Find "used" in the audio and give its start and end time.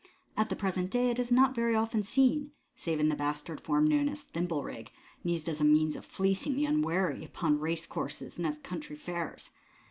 5.31-5.47